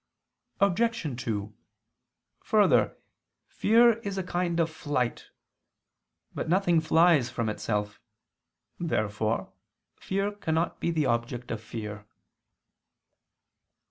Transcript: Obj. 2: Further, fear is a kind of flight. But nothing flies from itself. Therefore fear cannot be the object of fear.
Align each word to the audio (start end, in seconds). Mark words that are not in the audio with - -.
Obj. 0.59 1.21
2: 1.23 1.53
Further, 2.39 2.97
fear 3.45 3.99
is 3.99 4.17
a 4.17 4.23
kind 4.23 4.59
of 4.59 4.71
flight. 4.71 5.29
But 6.33 6.49
nothing 6.49 6.81
flies 6.81 7.29
from 7.29 7.49
itself. 7.49 8.01
Therefore 8.79 9.53
fear 9.95 10.31
cannot 10.31 10.79
be 10.79 10.89
the 10.89 11.05
object 11.05 11.51
of 11.51 11.61
fear. 11.61 12.07